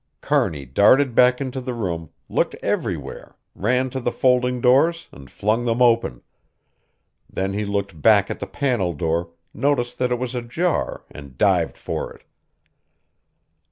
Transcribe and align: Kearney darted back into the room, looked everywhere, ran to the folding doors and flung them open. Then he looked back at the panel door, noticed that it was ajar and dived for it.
Kearney 0.19 0.65
darted 0.65 1.13
back 1.13 1.39
into 1.39 1.61
the 1.61 1.75
room, 1.75 2.09
looked 2.27 2.55
everywhere, 2.63 3.35
ran 3.53 3.91
to 3.91 3.99
the 3.99 4.11
folding 4.11 4.59
doors 4.59 5.07
and 5.11 5.29
flung 5.29 5.65
them 5.65 5.79
open. 5.79 6.23
Then 7.29 7.53
he 7.53 7.65
looked 7.65 8.01
back 8.01 8.31
at 8.31 8.39
the 8.39 8.47
panel 8.47 8.93
door, 8.95 9.29
noticed 9.53 9.99
that 9.99 10.11
it 10.11 10.17
was 10.17 10.33
ajar 10.33 11.03
and 11.11 11.37
dived 11.37 11.77
for 11.77 12.11
it. 12.11 12.23